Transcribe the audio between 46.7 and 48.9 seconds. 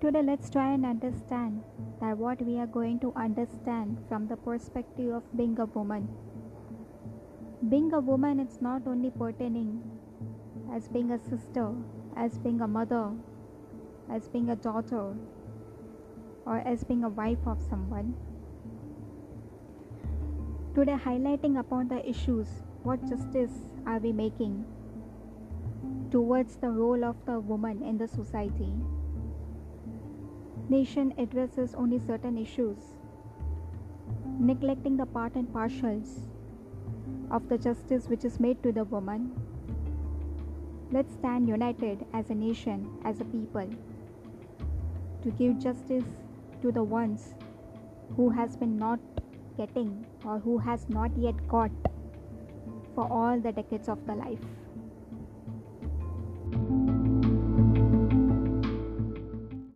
the ones who has been